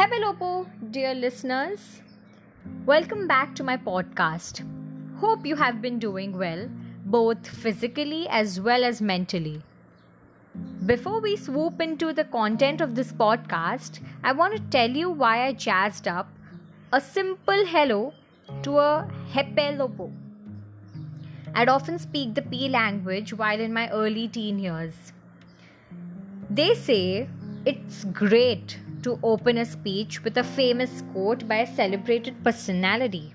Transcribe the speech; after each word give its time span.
Hello, 0.00 0.68
dear 0.92 1.12
listeners. 1.12 2.02
Welcome 2.86 3.26
back 3.26 3.56
to 3.56 3.64
my 3.64 3.76
podcast. 3.76 4.64
Hope 5.18 5.44
you 5.44 5.56
have 5.56 5.82
been 5.82 5.98
doing 5.98 6.38
well, 6.38 6.68
both 7.04 7.48
physically 7.48 8.28
as 8.28 8.60
well 8.60 8.84
as 8.84 9.02
mentally. 9.02 9.60
Before 10.86 11.20
we 11.20 11.34
swoop 11.34 11.80
into 11.80 12.12
the 12.12 12.22
content 12.22 12.80
of 12.80 12.94
this 12.94 13.12
podcast, 13.12 13.98
I 14.22 14.30
want 14.30 14.54
to 14.54 14.62
tell 14.70 14.88
you 14.88 15.10
why 15.10 15.44
I 15.46 15.52
jazzed 15.52 16.06
up 16.06 16.28
a 16.92 17.00
simple 17.00 17.66
hello 17.66 18.14
to 18.62 18.78
a 18.78 19.10
hepelopo. 19.32 20.12
I'd 21.56 21.68
often 21.68 21.98
speak 21.98 22.36
the 22.36 22.42
P 22.42 22.68
language 22.68 23.32
while 23.34 23.58
in 23.58 23.72
my 23.72 23.90
early 23.90 24.28
teen 24.28 24.60
years. 24.60 24.94
They 26.48 26.74
say 26.76 27.28
it's 27.66 28.04
great 28.04 28.78
to 29.02 29.18
open 29.22 29.58
a 29.58 29.64
speech 29.64 30.22
with 30.24 30.36
a 30.38 30.44
famous 30.44 31.02
quote 31.12 31.46
by 31.48 31.56
a 31.56 31.74
celebrated 31.74 32.42
personality. 32.44 33.32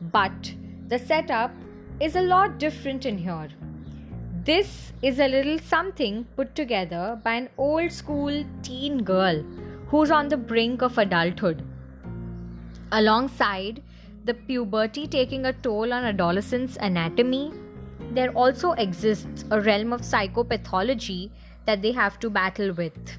But 0.00 0.54
the 0.88 0.98
setup 0.98 1.50
is 2.00 2.16
a 2.16 2.22
lot 2.22 2.58
different 2.58 3.06
in 3.06 3.18
here. 3.18 3.48
This 4.44 4.92
is 5.02 5.18
a 5.18 5.28
little 5.28 5.58
something 5.58 6.26
put 6.36 6.54
together 6.54 7.20
by 7.22 7.34
an 7.34 7.48
old 7.58 7.92
school 7.92 8.44
teen 8.62 9.02
girl 9.02 9.42
who's 9.88 10.10
on 10.10 10.28
the 10.28 10.36
brink 10.36 10.82
of 10.82 10.96
adulthood. 10.96 11.62
Alongside 12.92 13.82
the 14.24 14.34
puberty 14.34 15.06
taking 15.06 15.46
a 15.46 15.52
toll 15.52 15.92
on 15.92 16.04
adolescents' 16.04 16.78
anatomy, 16.80 17.52
there 18.12 18.30
also 18.30 18.72
exists 18.72 19.44
a 19.50 19.60
realm 19.60 19.92
of 19.92 20.00
psychopathology 20.00 21.30
that 21.66 21.82
they 21.82 21.92
have 21.92 22.18
to 22.20 22.30
battle 22.30 22.72
with 22.72 23.18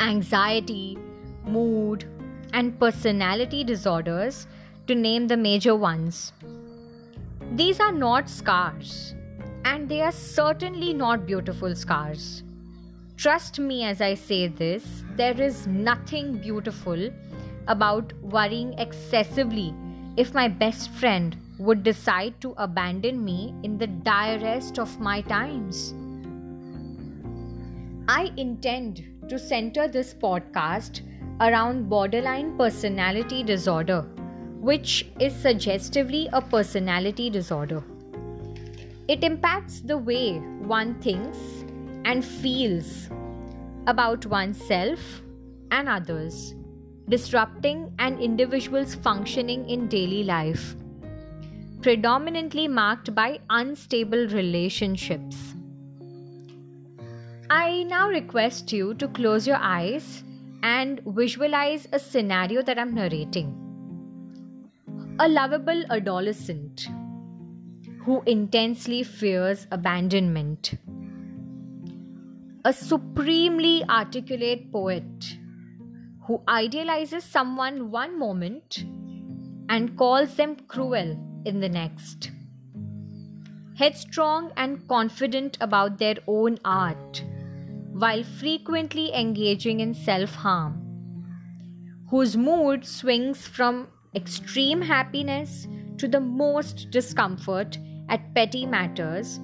anxiety, 0.00 0.98
mood, 1.44 2.04
and 2.52 2.78
personality 2.80 3.62
disorders, 3.62 4.46
to 4.86 4.94
name 4.94 5.28
the 5.28 5.36
major 5.36 5.76
ones. 5.76 6.32
These 7.52 7.78
are 7.78 7.92
not 7.92 8.28
scars, 8.28 9.14
and 9.64 9.88
they 9.88 10.00
are 10.00 10.12
certainly 10.12 10.94
not 10.94 11.26
beautiful 11.26 11.76
scars. 11.76 12.42
Trust 13.16 13.60
me 13.60 13.84
as 13.84 14.00
I 14.00 14.14
say 14.14 14.48
this, 14.48 15.04
there 15.16 15.40
is 15.40 15.66
nothing 15.66 16.38
beautiful 16.38 17.10
about 17.68 18.12
worrying 18.22 18.72
excessively 18.78 19.74
if 20.16 20.32
my 20.34 20.48
best 20.48 20.90
friend 20.90 21.36
would 21.58 21.82
decide 21.82 22.40
to 22.40 22.54
abandon 22.56 23.22
me 23.22 23.54
in 23.62 23.76
the 23.76 23.86
direst 23.86 24.78
of 24.78 24.98
my 24.98 25.20
times. 25.20 25.94
I 28.08 28.32
intend 28.36 29.04
to 29.28 29.38
center 29.38 29.86
this 29.88 30.12
podcast 30.14 31.02
around 31.40 31.88
borderline 31.88 32.56
personality 32.56 33.42
disorder, 33.42 34.02
which 34.60 35.06
is 35.18 35.34
suggestively 35.34 36.28
a 36.32 36.40
personality 36.40 37.30
disorder. 37.30 37.82
It 39.08 39.24
impacts 39.24 39.80
the 39.80 39.98
way 39.98 40.38
one 40.38 41.00
thinks 41.00 41.38
and 42.04 42.24
feels 42.24 43.08
about 43.86 44.26
oneself 44.26 45.22
and 45.70 45.88
others, 45.88 46.54
disrupting 47.08 47.92
an 47.98 48.18
individual's 48.18 48.94
functioning 48.94 49.68
in 49.68 49.88
daily 49.88 50.22
life, 50.22 50.76
predominantly 51.82 52.68
marked 52.68 53.14
by 53.14 53.40
unstable 53.48 54.28
relationships. 54.28 55.54
I 57.52 57.82
now 57.82 58.08
request 58.08 58.72
you 58.72 58.94
to 58.94 59.08
close 59.08 59.44
your 59.44 59.56
eyes 59.56 60.22
and 60.62 61.00
visualize 61.04 61.88
a 61.92 61.98
scenario 61.98 62.62
that 62.62 62.78
I'm 62.78 62.94
narrating. 62.94 63.56
A 65.18 65.28
lovable 65.28 65.82
adolescent 65.90 66.88
who 68.04 68.22
intensely 68.26 69.02
fears 69.02 69.66
abandonment. 69.72 70.74
A 72.64 72.72
supremely 72.72 73.82
articulate 73.88 74.70
poet 74.70 75.36
who 76.28 76.40
idealizes 76.46 77.24
someone 77.24 77.90
one 77.90 78.16
moment 78.16 78.84
and 79.68 79.98
calls 79.98 80.36
them 80.36 80.54
cruel 80.68 81.18
in 81.44 81.58
the 81.58 81.68
next. 81.68 82.30
Headstrong 83.76 84.52
and 84.56 84.86
confident 84.86 85.58
about 85.60 85.98
their 85.98 86.18
own 86.28 86.56
art 86.64 87.24
while 87.92 88.22
frequently 88.22 89.12
engaging 89.14 89.80
in 89.80 89.94
self 89.94 90.34
harm, 90.34 90.80
whose 92.08 92.36
mood 92.36 92.84
swings 92.84 93.46
from 93.46 93.88
extreme 94.14 94.80
happiness 94.82 95.66
to 95.98 96.08
the 96.08 96.20
most 96.20 96.90
discomfort 96.90 97.78
at 98.08 98.34
petty 98.34 98.66
matters, 98.66 99.38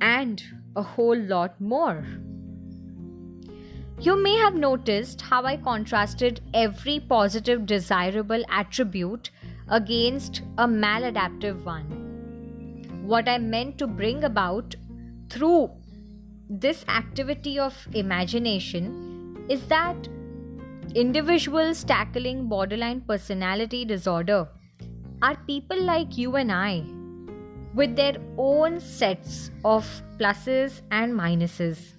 and 0.00 0.42
a 0.76 0.82
whole 0.82 1.16
lot 1.16 1.60
more. 1.60 2.04
You 4.00 4.20
may 4.20 4.36
have 4.36 4.54
noticed 4.54 5.20
how 5.20 5.44
I 5.44 5.56
contrasted 5.56 6.40
every 6.54 6.98
positive, 6.98 7.66
desirable 7.66 8.42
attribute 8.48 9.30
against 9.68 10.42
a 10.58 10.66
maladaptive 10.66 11.64
one. 11.64 13.04
What 13.06 13.28
I 13.28 13.38
meant 13.38 13.78
to 13.78 13.86
bring 13.86 14.24
about 14.24 14.74
through 15.28 15.70
this 16.60 16.84
activity 16.86 17.58
of 17.58 17.74
imagination 17.94 19.46
is 19.48 19.66
that 19.68 19.96
individuals 20.94 21.82
tackling 21.82 22.46
borderline 22.46 23.00
personality 23.00 23.86
disorder 23.86 24.46
are 25.22 25.36
people 25.46 25.82
like 25.82 26.18
you 26.18 26.36
and 26.36 26.52
I 26.52 26.84
with 27.74 27.96
their 27.96 28.16
own 28.36 28.80
sets 28.80 29.50
of 29.64 29.86
pluses 30.18 30.82
and 30.90 31.14
minuses. 31.14 31.94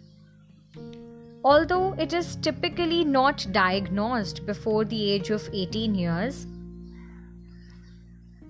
Although 1.44 1.94
it 1.97 2.13
is 2.13 2.36
typically 2.36 3.03
not 3.03 3.47
diagnosed 3.52 4.46
before 4.46 4.86
the 4.86 5.12
age 5.13 5.31
of 5.31 5.50
18 5.52 5.96
years, 5.96 6.46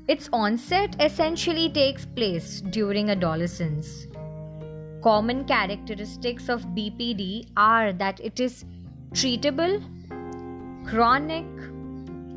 its 0.10 0.30
onset 0.34 0.98
essentially 1.00 1.70
takes 1.70 2.06
place 2.06 2.60
during 2.60 3.10
adolescence. 3.10 4.06
Common 5.04 5.44
characteristics 5.44 6.48
of 6.48 6.62
BPD 6.68 7.50
are 7.58 7.92
that 7.92 8.22
it 8.22 8.40
is 8.40 8.64
treatable, 9.12 9.84
chronic, 10.86 11.46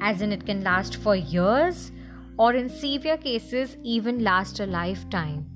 as 0.01 0.21
in 0.21 0.33
it 0.33 0.45
can 0.45 0.65
last 0.65 0.97
for 0.97 1.15
years, 1.15 1.93
or 2.37 2.55
in 2.55 2.69
severe 2.69 3.19
cases, 3.19 3.77
even 3.85 4.25
last 4.25 4.59
a 4.59 4.67
lifetime. 4.67 5.47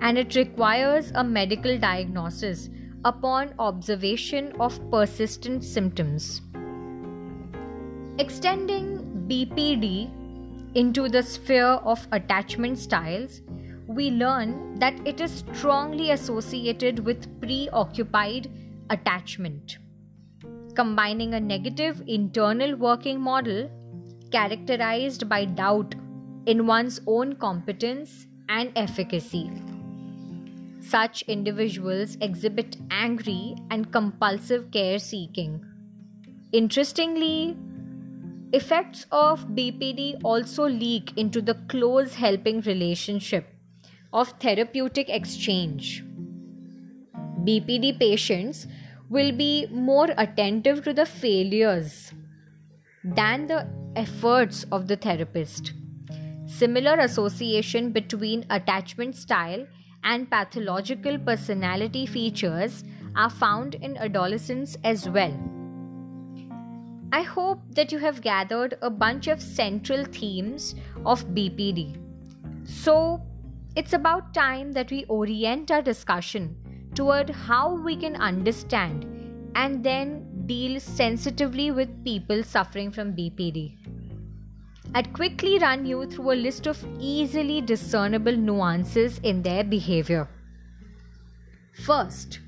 And 0.00 0.16
it 0.16 0.34
requires 0.34 1.12
a 1.14 1.22
medical 1.22 1.76
diagnosis 1.76 2.70
upon 3.04 3.52
observation 3.58 4.54
of 4.58 4.80
persistent 4.90 5.62
symptoms. 5.62 6.40
Extending 8.18 9.26
BPD 9.28 10.10
into 10.74 11.06
the 11.10 11.22
sphere 11.22 11.78
of 11.84 12.08
attachment 12.12 12.78
styles 12.78 13.42
we 13.90 14.08
learn 14.10 14.78
that 14.78 14.94
it 15.04 15.20
is 15.20 15.42
strongly 15.52 16.12
associated 16.12 17.00
with 17.00 17.40
preoccupied 17.40 18.48
attachment, 18.88 19.78
combining 20.76 21.34
a 21.34 21.40
negative 21.40 22.00
internal 22.06 22.76
working 22.76 23.20
model 23.20 23.68
characterized 24.30 25.28
by 25.28 25.44
doubt 25.44 25.96
in 26.46 26.68
one's 26.68 27.00
own 27.08 27.34
competence 27.34 28.28
and 28.48 28.70
efficacy. 28.76 29.50
Such 30.80 31.22
individuals 31.22 32.16
exhibit 32.20 32.76
angry 32.92 33.56
and 33.72 33.92
compulsive 33.92 34.70
care 34.70 35.00
seeking. 35.00 35.64
Interestingly, 36.52 37.56
effects 38.52 39.06
of 39.10 39.48
BPD 39.48 40.20
also 40.22 40.68
leak 40.68 41.12
into 41.16 41.42
the 41.42 41.54
close 41.68 42.14
helping 42.14 42.60
relationship 42.60 43.56
of 44.12 44.30
therapeutic 44.40 45.08
exchange. 45.08 46.04
BPD 47.44 47.98
patients 47.98 48.66
will 49.08 49.32
be 49.32 49.66
more 49.70 50.08
attentive 50.18 50.84
to 50.84 50.92
the 50.92 51.06
failures 51.06 52.12
than 53.02 53.46
the 53.46 53.66
efforts 53.96 54.64
of 54.70 54.86
the 54.88 54.96
therapist. 54.96 55.72
Similar 56.46 56.98
association 56.98 57.92
between 57.92 58.44
attachment 58.50 59.16
style 59.16 59.66
and 60.04 60.30
pathological 60.30 61.18
personality 61.18 62.06
features 62.06 62.84
are 63.16 63.30
found 63.30 63.74
in 63.76 63.96
adolescents 63.96 64.76
as 64.84 65.08
well. 65.08 65.34
I 67.12 67.22
hope 67.22 67.60
that 67.74 67.90
you 67.90 67.98
have 67.98 68.22
gathered 68.22 68.78
a 68.82 68.90
bunch 68.90 69.26
of 69.26 69.42
central 69.42 70.04
themes 70.04 70.74
of 71.04 71.24
BPD. 71.34 71.96
So, 72.64 73.20
it's 73.76 73.92
about 73.92 74.34
time 74.34 74.72
that 74.72 74.90
we 74.90 75.04
orient 75.04 75.70
our 75.70 75.82
discussion 75.82 76.56
toward 76.94 77.30
how 77.30 77.74
we 77.74 77.96
can 77.96 78.16
understand 78.16 79.06
and 79.54 79.84
then 79.84 80.26
deal 80.46 80.80
sensitively 80.80 81.70
with 81.70 82.04
people 82.04 82.42
suffering 82.42 82.90
from 82.90 83.12
BPD. 83.12 83.76
I'd 84.92 85.12
quickly 85.12 85.58
run 85.58 85.86
you 85.86 86.06
through 86.06 86.32
a 86.32 86.42
list 86.42 86.66
of 86.66 86.84
easily 86.98 87.60
discernible 87.60 88.36
nuances 88.36 89.20
in 89.22 89.40
their 89.42 89.62
behavior. 89.62 90.28
First, 91.84 92.40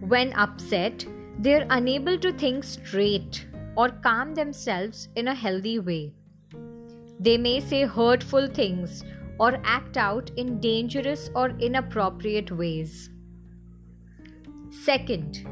when 0.00 0.32
upset, 0.32 1.06
they're 1.38 1.66
unable 1.70 2.18
to 2.18 2.32
think 2.32 2.64
straight 2.64 3.46
or 3.76 3.88
calm 3.88 4.34
themselves 4.34 5.08
in 5.14 5.28
a 5.28 5.34
healthy 5.34 5.78
way. 5.78 6.12
They 7.20 7.38
may 7.38 7.60
say 7.60 7.84
hurtful 7.84 8.48
things 8.48 9.04
or 9.40 9.58
act 9.64 9.96
out 9.96 10.30
in 10.36 10.60
dangerous 10.60 11.30
or 11.34 11.48
inappropriate 11.58 12.50
ways. 12.52 13.08
Second, 14.70 15.46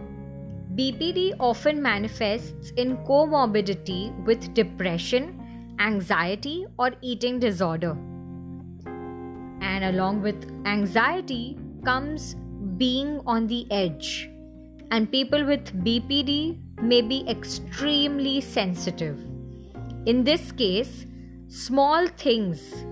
BPD 0.74 1.34
often 1.40 1.82
manifests 1.82 2.70
in 2.76 2.98
comorbidity 2.98 4.14
with 4.26 4.52
depression, 4.54 5.74
anxiety, 5.80 6.66
or 6.78 6.92
eating 7.00 7.40
disorder. 7.40 7.96
And 9.60 9.84
along 9.84 10.22
with 10.22 10.44
anxiety 10.66 11.58
comes 11.84 12.36
being 12.76 13.20
on 13.26 13.46
the 13.46 13.66
edge. 13.72 14.30
And 14.90 15.10
people 15.10 15.44
with 15.44 15.74
BPD 15.84 16.82
may 16.82 17.00
be 17.00 17.24
extremely 17.28 18.40
sensitive. 18.40 19.18
In 20.06 20.24
this 20.24 20.52
case, 20.52 21.06
small 21.48 22.06
things 22.06 22.84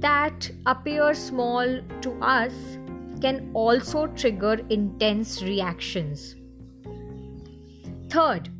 that 0.00 0.50
appear 0.66 1.14
small 1.14 1.80
to 2.02 2.12
us 2.20 2.52
can 3.20 3.50
also 3.54 4.06
trigger 4.08 4.60
intense 4.68 5.42
reactions. 5.42 6.34
Third, 8.10 8.50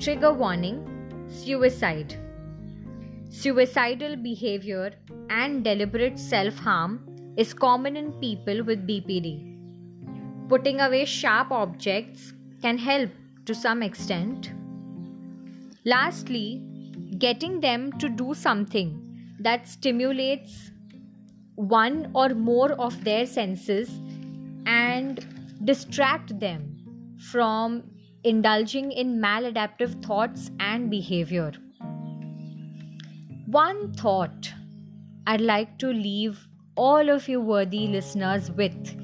trigger 0.00 0.32
warning 0.32 0.82
suicide. 1.28 2.16
Suicidal 3.30 4.16
behavior 4.16 4.94
and 5.30 5.62
deliberate 5.62 6.18
self 6.18 6.56
harm 6.56 7.34
is 7.36 7.54
common 7.54 7.96
in 7.96 8.12
people 8.14 8.64
with 8.64 8.86
BPD. 8.86 9.52
Putting 10.48 10.80
away 10.80 11.04
sharp 11.04 11.50
objects 11.50 12.32
can 12.62 12.78
help 12.78 13.10
to 13.44 13.54
some 13.54 13.82
extent. 13.82 14.52
Lastly, 15.84 16.62
getting 17.18 17.60
them 17.60 17.92
to 17.98 18.08
do 18.08 18.34
something 18.34 19.05
that 19.40 19.68
stimulates 19.68 20.70
one 21.54 22.10
or 22.14 22.30
more 22.30 22.72
of 22.72 23.02
their 23.04 23.26
senses 23.26 23.90
and 24.66 25.26
distract 25.64 26.38
them 26.38 27.16
from 27.18 27.82
indulging 28.24 28.92
in 28.92 29.18
maladaptive 29.18 30.04
thoughts 30.04 30.50
and 30.60 30.90
behavior. 30.90 31.52
One 33.46 33.92
thought 33.94 34.52
I'd 35.26 35.40
like 35.40 35.78
to 35.78 35.88
leave 35.88 36.46
all 36.76 37.08
of 37.08 37.28
you 37.28 37.40
worthy 37.40 37.86
listeners 37.86 38.50
with 38.50 38.96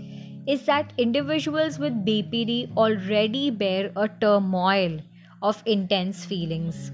is 0.47 0.67
that 0.67 0.93
individuals 0.99 1.79
with 1.79 2.05
BPD 2.05 2.77
already 2.77 3.51
bear 3.51 3.93
a 3.97 4.09
turmoil 4.09 5.01
of 5.41 5.63
intense 5.67 6.25
feelings. 6.25 6.91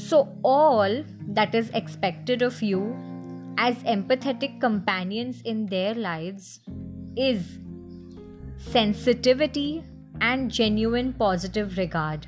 So, 0.00 0.34
all 0.42 1.04
that 1.28 1.54
is 1.54 1.70
expected 1.74 2.40
of 2.40 2.62
you 2.62 2.96
as 3.58 3.76
empathetic 3.82 4.58
companions 4.58 5.42
in 5.42 5.66
their 5.66 5.94
lives 5.94 6.60
is 7.16 7.58
sensitivity 8.56 9.84
and 10.22 10.50
genuine 10.50 11.12
positive 11.12 11.76
regard. 11.76 12.26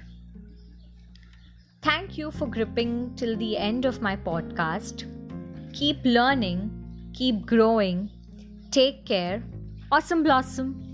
Thank 1.83 2.19
you 2.19 2.31
for 2.31 2.47
gripping 2.47 3.15
till 3.17 3.37
the 3.39 3.57
end 3.57 3.87
of 3.87 4.03
my 4.03 4.17
podcast. 4.17 5.07
Keep 5.73 6.05
learning, 6.05 6.71
keep 7.15 7.47
growing. 7.47 8.11
Take 8.71 9.07
care. 9.07 9.43
Awesome 9.91 10.23
Blossom. 10.23 10.92